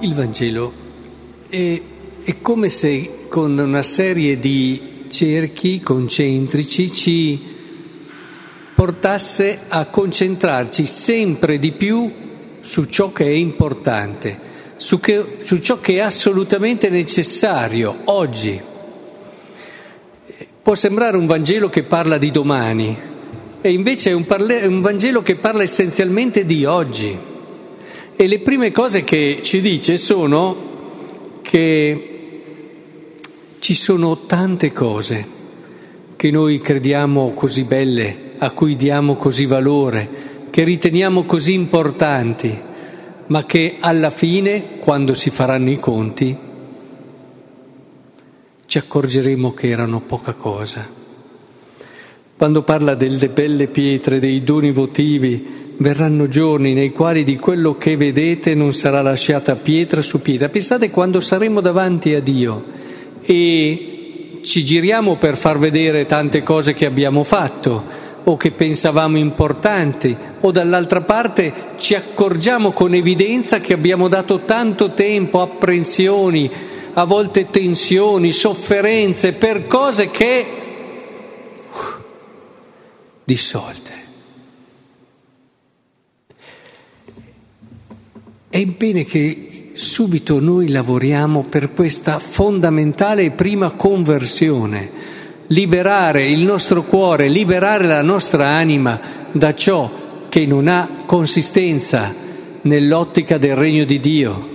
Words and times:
il 0.00 0.14
Vangelo 0.14 0.72
è, 1.48 1.80
è 2.22 2.34
come 2.42 2.68
se 2.68 3.26
con 3.28 3.58
una 3.58 3.82
serie 3.82 4.38
di 4.38 5.04
cerchi 5.08 5.80
concentrici 5.80 6.90
ci 6.90 7.54
portasse 8.74 9.60
a 9.68 9.86
concentrarci 9.86 10.84
sempre 10.84 11.58
di 11.58 11.72
più 11.72 12.12
su 12.60 12.84
ciò 12.84 13.12
che 13.12 13.24
è 13.24 13.30
importante, 13.30 14.38
su, 14.76 15.00
che, 15.00 15.24
su 15.42 15.58
ciò 15.58 15.80
che 15.80 15.94
è 15.94 16.00
assolutamente 16.00 16.90
necessario 16.90 17.96
oggi. 18.04 18.60
Può 20.62 20.74
sembrare 20.74 21.16
un 21.16 21.26
Vangelo 21.26 21.70
che 21.70 21.84
parla 21.84 22.18
di 22.18 22.30
domani, 22.30 22.98
e 23.60 23.72
invece 23.72 24.10
è 24.10 24.12
un, 24.12 24.26
parle, 24.26 24.60
è 24.60 24.66
un 24.66 24.80
Vangelo 24.80 25.22
che 25.22 25.36
parla 25.36 25.62
essenzialmente 25.62 26.44
di 26.44 26.64
oggi. 26.64 27.34
E 28.18 28.26
le 28.28 28.38
prime 28.38 28.72
cose 28.72 29.04
che 29.04 29.40
ci 29.42 29.60
dice 29.60 29.98
sono 29.98 30.56
che 31.42 32.40
ci 33.58 33.74
sono 33.74 34.16
tante 34.24 34.72
cose 34.72 35.26
che 36.16 36.30
noi 36.30 36.58
crediamo 36.58 37.34
così 37.34 37.64
belle, 37.64 38.32
a 38.38 38.52
cui 38.52 38.74
diamo 38.74 39.16
così 39.16 39.44
valore, 39.44 40.08
che 40.48 40.64
riteniamo 40.64 41.24
così 41.26 41.52
importanti, 41.52 42.58
ma 43.26 43.44
che 43.44 43.76
alla 43.80 44.08
fine, 44.08 44.78
quando 44.78 45.12
si 45.12 45.28
faranno 45.28 45.68
i 45.68 45.78
conti, 45.78 46.34
ci 48.64 48.78
accorgeremo 48.78 49.52
che 49.52 49.68
erano 49.68 50.00
poca 50.00 50.32
cosa. 50.32 50.88
Quando 52.34 52.62
parla 52.62 52.94
delle 52.94 53.28
belle 53.28 53.66
pietre, 53.66 54.20
dei 54.20 54.42
doni 54.42 54.72
votivi, 54.72 55.65
verranno 55.78 56.28
giorni 56.28 56.72
nei 56.72 56.90
quali 56.90 57.24
di 57.24 57.36
quello 57.36 57.76
che 57.76 57.96
vedete 57.96 58.54
non 58.54 58.72
sarà 58.72 59.02
lasciata 59.02 59.56
pietra 59.56 60.02
su 60.02 60.22
pietra. 60.22 60.48
Pensate 60.48 60.90
quando 60.90 61.20
saremo 61.20 61.60
davanti 61.60 62.14
a 62.14 62.20
Dio 62.20 62.64
e 63.22 64.38
ci 64.42 64.64
giriamo 64.64 65.16
per 65.16 65.36
far 65.36 65.58
vedere 65.58 66.06
tante 66.06 66.42
cose 66.42 66.72
che 66.72 66.86
abbiamo 66.86 67.24
fatto 67.24 68.04
o 68.28 68.36
che 68.36 68.50
pensavamo 68.50 69.18
importanti, 69.18 70.16
o 70.40 70.50
dall'altra 70.50 71.00
parte 71.02 71.52
ci 71.76 71.94
accorgiamo 71.94 72.72
con 72.72 72.92
evidenza 72.92 73.60
che 73.60 73.72
abbiamo 73.72 74.08
dato 74.08 74.40
tanto 74.40 74.94
tempo, 74.94 75.42
apprensioni, 75.42 76.50
a 76.94 77.04
volte 77.04 77.50
tensioni, 77.50 78.32
sofferenze 78.32 79.32
per 79.32 79.68
cose 79.68 80.10
che 80.10 80.46
dissolte. 83.22 84.05
È 88.56 88.64
bene 88.64 89.04
che 89.04 89.72
subito 89.74 90.40
noi 90.40 90.70
lavoriamo 90.70 91.44
per 91.44 91.74
questa 91.74 92.18
fondamentale 92.18 93.24
e 93.24 93.30
prima 93.32 93.72
conversione, 93.72 94.90
liberare 95.48 96.30
il 96.30 96.40
nostro 96.40 96.82
cuore, 96.84 97.28
liberare 97.28 97.84
la 97.84 98.00
nostra 98.00 98.48
anima 98.48 98.98
da 99.30 99.54
ciò 99.54 99.90
che 100.30 100.46
non 100.46 100.68
ha 100.68 101.02
consistenza 101.04 102.14
nell'ottica 102.62 103.36
del 103.36 103.56
regno 103.56 103.84
di 103.84 104.00
Dio. 104.00 104.48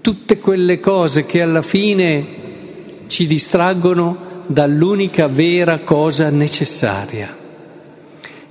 Tutte 0.00 0.38
quelle 0.38 0.80
cose 0.80 1.26
che 1.26 1.42
alla 1.42 1.60
fine 1.60 2.24
ci 3.06 3.26
distraggono 3.26 4.44
dall'unica 4.46 5.26
vera 5.26 5.80
cosa 5.80 6.30
necessaria. 6.30 7.36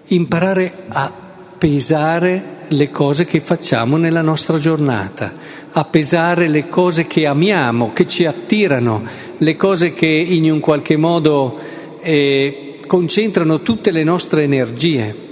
Imparare 0.09 0.71
a 0.89 1.11
pesare 1.57 2.57
le 2.69 2.89
cose 2.89 3.25
che 3.25 3.39
facciamo 3.39 3.97
nella 3.97 4.21
nostra 4.21 4.57
giornata, 4.57 5.33
a 5.71 5.83
pesare 5.85 6.47
le 6.47 6.67
cose 6.69 7.07
che 7.07 7.25
amiamo, 7.25 7.93
che 7.93 8.07
ci 8.07 8.25
attirano, 8.25 9.03
le 9.37 9.55
cose 9.55 9.93
che 9.93 10.07
in 10.07 10.51
un 10.51 10.59
qualche 10.59 10.97
modo 10.97 11.57
eh, 12.01 12.79
concentrano 12.85 13.61
tutte 13.61 13.91
le 13.91 14.03
nostre 14.03 14.43
energie. 14.43 15.27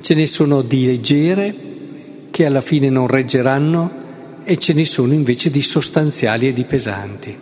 Ce 0.00 0.14
ne 0.14 0.26
sono 0.26 0.62
di 0.62 0.86
leggere 0.86 1.54
che 2.30 2.46
alla 2.46 2.60
fine 2.60 2.88
non 2.88 3.06
reggeranno 3.06 4.00
e 4.44 4.56
ce 4.56 4.72
ne 4.72 4.84
sono 4.84 5.12
invece 5.12 5.50
di 5.50 5.62
sostanziali 5.62 6.48
e 6.48 6.52
di 6.52 6.64
pesanti. 6.64 7.38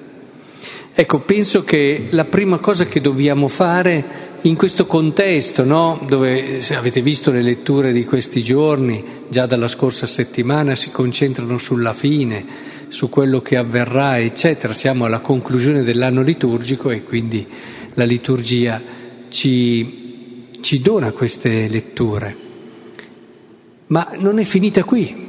Ecco, 0.92 1.20
penso 1.20 1.64
che 1.64 2.08
la 2.10 2.26
prima 2.26 2.58
cosa 2.58 2.84
che 2.84 3.00
dobbiamo 3.00 3.48
fare 3.48 4.28
in 4.42 4.56
questo 4.56 4.86
contesto, 4.86 5.64
no? 5.64 6.00
dove 6.06 6.62
avete 6.74 7.02
visto 7.02 7.30
le 7.30 7.42
letture 7.42 7.92
di 7.92 8.04
questi 8.04 8.42
giorni, 8.42 9.04
già 9.28 9.44
dalla 9.46 9.68
scorsa 9.68 10.06
settimana 10.06 10.74
si 10.74 10.90
concentrano 10.90 11.58
sulla 11.58 11.92
fine, 11.92 12.44
su 12.88 13.08
quello 13.08 13.42
che 13.42 13.56
avverrà, 13.56 14.18
eccetera, 14.18 14.72
siamo 14.72 15.04
alla 15.04 15.20
conclusione 15.20 15.82
dell'anno 15.82 16.22
liturgico 16.22 16.90
e 16.90 17.02
quindi 17.02 17.46
la 17.94 18.04
liturgia 18.04 18.80
ci, 19.28 20.48
ci 20.60 20.80
dona 20.80 21.12
queste 21.12 21.68
letture. 21.68 22.48
Ma 23.88 24.10
non 24.18 24.38
è 24.38 24.44
finita 24.44 24.84
qui. 24.84 25.28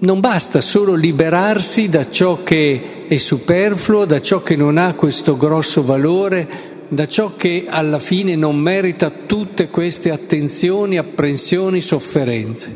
Non 0.00 0.20
basta 0.20 0.60
solo 0.60 0.94
liberarsi 0.94 1.88
da 1.88 2.08
ciò 2.08 2.42
che 2.44 3.06
è 3.08 3.16
superfluo, 3.16 4.04
da 4.04 4.20
ciò 4.20 4.42
che 4.42 4.54
non 4.54 4.76
ha 4.76 4.94
questo 4.94 5.36
grosso 5.36 5.82
valore, 5.82 6.76
da 6.88 7.06
ciò 7.06 7.36
che 7.36 7.66
alla 7.68 7.98
fine 7.98 8.34
non 8.34 8.56
merita 8.56 9.10
tutte 9.10 9.68
queste 9.68 10.10
attenzioni, 10.10 10.96
apprensioni, 10.96 11.80
sofferenze. 11.80 12.74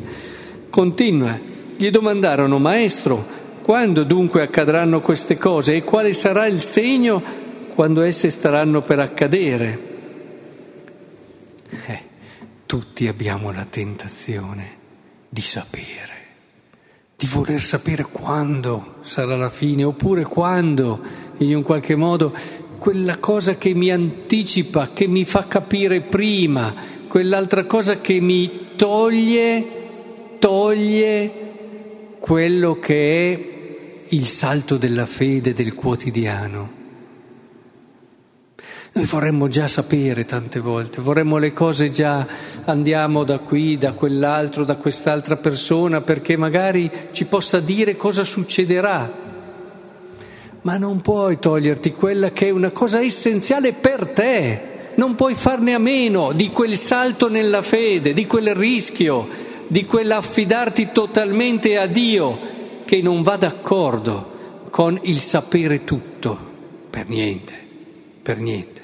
Continua. 0.69 1.39
Gli 1.77 1.91
domandarono, 1.91 2.59
Maestro, 2.59 3.25
quando 3.63 4.05
dunque 4.05 4.43
accadranno 4.43 5.01
queste 5.01 5.39
cose 5.39 5.77
e 5.77 5.83
quale 5.83 6.13
sarà 6.13 6.47
il 6.47 6.61
segno 6.61 7.23
quando 7.75 8.03
esse 8.03 8.31
staranno 8.31 8.83
per 8.83 8.99
accadere? 8.99 9.91
Eh, 11.87 12.01
tutti 12.67 13.09
abbiamo 13.09 13.51
la 13.51 13.65
tentazione 13.65 14.81
di 15.29 15.41
sapere, 15.41 16.15
di 17.17 17.27
voler 17.27 17.63
sapere 17.63 18.05
quando 18.05 18.97
sarà 19.01 19.37
la 19.37 19.49
fine, 19.49 19.85
oppure 19.85 20.25
quando, 20.25 21.01
in 21.39 21.57
un 21.57 21.63
qualche 21.63 21.97
modo, 21.97 22.35
quella 22.83 23.19
cosa 23.19 23.55
che 23.55 23.75
mi 23.75 23.93
anticipa, 23.93 24.91
che 24.93 25.07
mi 25.07 25.25
fa 25.25 25.47
capire 25.47 26.01
prima, 26.01 26.75
quell'altra 27.07 27.65
cosa 27.65 28.01
che 28.01 28.19
mi 28.19 28.75
toglie, 28.75 29.67
toglie 30.41 31.33
quello 32.19 32.81
che 32.81 33.33
è 33.33 34.09
il 34.09 34.27
salto 34.27 34.79
della 34.79 35.07
fede 35.07 35.53
del 35.53 35.77
quotidiano. 35.77 36.73
Noi 38.95 39.05
vorremmo 39.05 39.47
già 39.47 39.69
sapere 39.69 40.25
tante 40.25 40.59
volte, 40.59 41.01
vorremmo 41.01 41.39
le 41.39 41.53
cose 41.53 41.89
già, 41.89 42.27
andiamo 42.65 43.23
da 43.23 43.39
qui, 43.39 43.79
da 43.79 43.93
quell'altro, 43.93 44.65
da 44.65 44.75
quest'altra 44.75 45.37
persona, 45.37 46.01
perché 46.01 46.37
magari 46.37 46.91
ci 47.13 47.27
possa 47.27 47.61
dire 47.61 47.97
cosa 47.97 48.25
succederà 48.25 49.31
ma 50.63 50.77
non 50.77 51.01
puoi 51.01 51.39
toglierti 51.39 51.93
quella 51.93 52.31
che 52.31 52.49
è 52.49 52.51
una 52.51 52.71
cosa 52.71 53.01
essenziale 53.01 53.73
per 53.73 54.07
te, 54.09 54.71
non 54.95 55.15
puoi 55.15 55.35
farne 55.35 55.75
a 55.75 55.79
meno 55.79 56.33
di 56.33 56.51
quel 56.51 56.77
salto 56.77 57.29
nella 57.29 57.63
fede, 57.63 58.13
di 58.13 58.27
quel 58.27 58.55
rischio, 58.55 59.27
di 59.67 59.85
quell'affidarti 59.85 60.91
totalmente 60.93 61.79
a 61.79 61.87
Dio 61.87 62.39
che 62.85 63.01
non 63.01 63.23
va 63.23 63.37
d'accordo 63.37 64.31
con 64.71 64.99
il 65.03 65.19
sapere 65.19 65.85
tutto, 65.85 66.39
per 66.91 67.09
niente, 67.09 67.55
per 68.23 68.39
niente. 68.39 68.81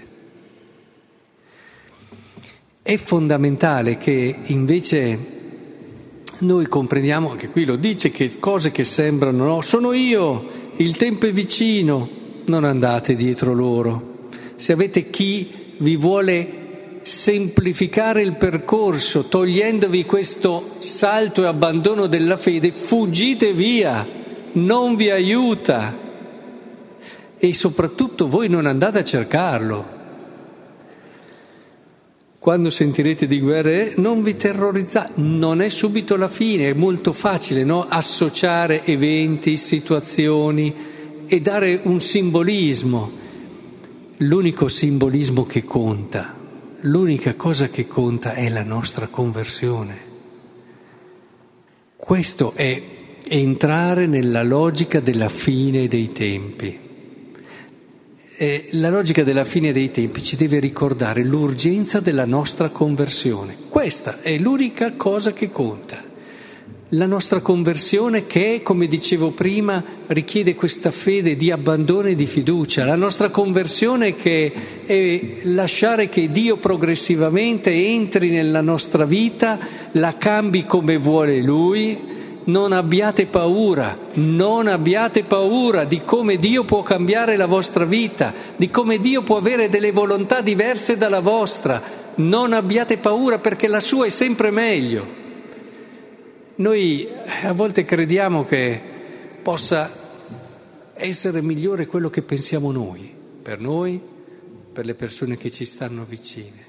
È 2.82 2.96
fondamentale 2.96 3.98
che 3.98 4.36
invece 4.46 5.36
noi 6.38 6.66
comprendiamo, 6.66 7.30
anche 7.30 7.48
qui 7.48 7.64
lo 7.64 7.76
dice, 7.76 8.10
che 8.10 8.38
cose 8.38 8.70
che 8.70 8.84
sembrano, 8.84 9.44
no, 9.44 9.60
sono 9.60 9.92
io, 9.92 10.67
il 10.80 10.96
tempo 10.96 11.26
è 11.26 11.32
vicino, 11.32 12.08
non 12.46 12.62
andate 12.62 13.16
dietro 13.16 13.52
loro. 13.52 14.28
Se 14.54 14.72
avete 14.72 15.10
chi 15.10 15.74
vi 15.78 15.96
vuole 15.96 17.00
semplificare 17.02 18.22
il 18.22 18.36
percorso, 18.36 19.24
togliendovi 19.24 20.04
questo 20.04 20.76
salto 20.78 21.42
e 21.42 21.46
abbandono 21.46 22.06
della 22.06 22.36
fede, 22.36 22.70
fuggite 22.70 23.52
via, 23.52 24.06
non 24.52 24.94
vi 24.94 25.10
aiuta. 25.10 25.96
E 27.36 27.54
soprattutto 27.54 28.28
voi 28.28 28.48
non 28.48 28.66
andate 28.66 28.98
a 28.98 29.04
cercarlo. 29.04 29.97
Quando 32.48 32.70
sentirete 32.70 33.26
di 33.26 33.40
guerre 33.40 33.92
non 33.96 34.22
vi 34.22 34.34
terrorizzate, 34.34 35.12
non 35.16 35.60
è 35.60 35.68
subito 35.68 36.16
la 36.16 36.28
fine, 36.28 36.70
è 36.70 36.72
molto 36.72 37.12
facile 37.12 37.62
no? 37.62 37.84
associare 37.86 38.86
eventi, 38.86 39.58
situazioni 39.58 40.74
e 41.26 41.40
dare 41.42 41.78
un 41.84 42.00
simbolismo. 42.00 43.10
L'unico 44.20 44.66
simbolismo 44.66 45.44
che 45.44 45.64
conta, 45.64 46.34
l'unica 46.80 47.34
cosa 47.34 47.68
che 47.68 47.86
conta 47.86 48.32
è 48.32 48.48
la 48.48 48.64
nostra 48.64 49.08
conversione. 49.08 49.98
Questo 51.96 52.52
è 52.54 52.82
entrare 53.28 54.06
nella 54.06 54.42
logica 54.42 55.00
della 55.00 55.28
fine 55.28 55.86
dei 55.86 56.12
tempi. 56.12 56.87
E 58.40 58.68
la 58.70 58.88
logica 58.88 59.24
della 59.24 59.42
fine 59.42 59.72
dei 59.72 59.90
tempi 59.90 60.22
ci 60.22 60.36
deve 60.36 60.60
ricordare 60.60 61.24
l'urgenza 61.24 61.98
della 61.98 62.24
nostra 62.24 62.68
conversione. 62.68 63.56
Questa 63.68 64.20
è 64.22 64.38
l'unica 64.38 64.92
cosa 64.92 65.32
che 65.32 65.50
conta. 65.50 66.00
La 66.90 67.06
nostra 67.06 67.40
conversione 67.40 68.28
che, 68.28 68.60
come 68.62 68.86
dicevo 68.86 69.32
prima, 69.32 69.82
richiede 70.06 70.54
questa 70.54 70.92
fede 70.92 71.34
di 71.34 71.50
abbandono 71.50 72.06
e 72.06 72.14
di 72.14 72.26
fiducia. 72.26 72.84
La 72.84 72.94
nostra 72.94 73.30
conversione 73.30 74.14
che 74.14 74.52
è 74.86 75.40
lasciare 75.42 76.08
che 76.08 76.30
Dio 76.30 76.58
progressivamente 76.58 77.72
entri 77.72 78.30
nella 78.30 78.60
nostra 78.60 79.04
vita, 79.04 79.58
la 79.92 80.16
cambi 80.16 80.64
come 80.64 80.96
vuole 80.96 81.42
Lui. 81.42 82.17
Non 82.48 82.72
abbiate 82.72 83.26
paura, 83.26 83.98
non 84.14 84.68
abbiate 84.68 85.22
paura 85.22 85.84
di 85.84 86.00
come 86.02 86.38
Dio 86.38 86.64
può 86.64 86.82
cambiare 86.82 87.36
la 87.36 87.44
vostra 87.44 87.84
vita, 87.84 88.32
di 88.56 88.70
come 88.70 88.98
Dio 88.98 89.22
può 89.22 89.36
avere 89.36 89.68
delle 89.68 89.92
volontà 89.92 90.40
diverse 90.40 90.96
dalla 90.96 91.20
vostra. 91.20 91.82
Non 92.14 92.54
abbiate 92.54 92.96
paura 92.96 93.38
perché 93.38 93.68
la 93.68 93.80
sua 93.80 94.06
è 94.06 94.08
sempre 94.08 94.50
meglio. 94.50 95.06
Noi 96.54 97.06
a 97.42 97.52
volte 97.52 97.84
crediamo 97.84 98.46
che 98.46 98.80
possa 99.42 99.90
essere 100.94 101.42
migliore 101.42 101.86
quello 101.86 102.08
che 102.08 102.22
pensiamo 102.22 102.72
noi, 102.72 103.12
per 103.42 103.60
noi, 103.60 104.00
per 104.72 104.86
le 104.86 104.94
persone 104.94 105.36
che 105.36 105.50
ci 105.50 105.66
stanno 105.66 106.04
vicine. 106.08 106.67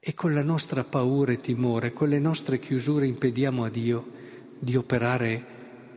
E 0.00 0.14
con 0.14 0.32
la 0.32 0.42
nostra 0.42 0.82
paura 0.82 1.32
e 1.32 1.40
timore, 1.40 1.92
con 1.92 2.08
le 2.08 2.18
nostre 2.18 2.58
chiusure 2.58 3.06
impediamo 3.06 3.64
a 3.64 3.68
Dio 3.68 4.10
di 4.58 4.74
operare 4.74 5.44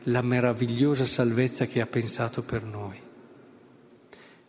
la 0.03 0.21
meravigliosa 0.21 1.05
salvezza 1.05 1.65
che 1.65 1.79
ha 1.79 1.87
pensato 1.87 2.43
per 2.43 2.63
noi. 2.63 2.99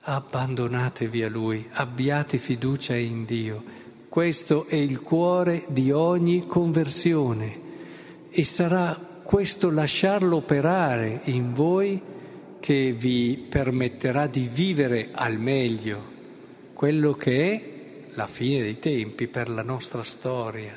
Abbandonatevi 0.00 1.22
a 1.22 1.28
Lui, 1.28 1.66
abbiate 1.70 2.36
fiducia 2.38 2.96
in 2.96 3.24
Dio 3.24 3.84
questo 4.14 4.66
è 4.68 4.76
il 4.76 5.00
cuore 5.00 5.64
di 5.70 5.90
ogni 5.90 6.46
conversione 6.46 7.58
e 8.30 8.44
sarà 8.44 8.96
questo 9.24 9.72
lasciarlo 9.72 10.36
operare 10.36 11.22
in 11.24 11.52
voi 11.52 12.00
che 12.60 12.92
vi 12.92 13.44
permetterà 13.48 14.28
di 14.28 14.48
vivere 14.48 15.08
al 15.10 15.40
meglio 15.40 16.12
quello 16.74 17.14
che 17.14 17.50
è 17.50 17.73
la 18.14 18.26
fine 18.26 18.62
dei 18.62 18.78
tempi 18.78 19.26
per 19.26 19.48
la 19.48 19.62
nostra 19.62 20.02
storia. 20.02 20.72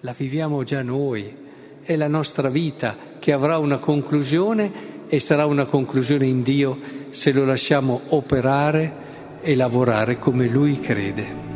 La 0.00 0.14
viviamo 0.16 0.62
già 0.64 0.82
noi, 0.82 1.34
è 1.82 1.96
la 1.96 2.08
nostra 2.08 2.48
vita 2.48 2.96
che 3.18 3.32
avrà 3.32 3.58
una 3.58 3.78
conclusione 3.78 4.90
e 5.08 5.20
sarà 5.20 5.46
una 5.46 5.64
conclusione 5.64 6.26
in 6.26 6.42
Dio 6.42 6.78
se 7.10 7.32
lo 7.32 7.44
lasciamo 7.44 8.00
operare 8.08 9.40
e 9.42 9.54
lavorare 9.54 10.18
come 10.18 10.48
Lui 10.48 10.78
crede. 10.78 11.51